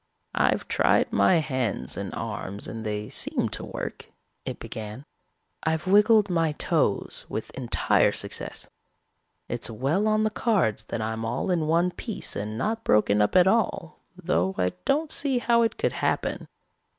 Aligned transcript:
"I've 0.33 0.67
tried 0.67 1.13
my 1.13 1.35
hands 1.35 1.95
and 1.95 2.11
arms 2.15 2.67
and 2.67 2.83
they 2.83 3.07
seem 3.07 3.49
to 3.49 3.63
work," 3.63 4.09
it 4.45 4.57
began. 4.57 5.05
"I've 5.61 5.85
wiggled 5.85 6.27
my 6.27 6.53
toes 6.53 7.27
with 7.29 7.51
entire 7.51 8.11
success. 8.11 8.67
It's 9.47 9.69
well 9.69 10.07
on 10.07 10.23
the 10.23 10.31
cards 10.31 10.85
that 10.85 11.03
I'm 11.03 11.23
all 11.23 11.51
in 11.51 11.67
one 11.67 11.91
piece 11.91 12.35
and 12.35 12.57
not 12.57 12.83
broken 12.83 13.21
up 13.21 13.35
at 13.35 13.45
all, 13.45 13.99
though 14.17 14.55
I 14.57 14.73
don't 14.85 15.11
see 15.11 15.37
how 15.37 15.61
it 15.61 15.77
could 15.77 15.93
happen. 15.93 16.47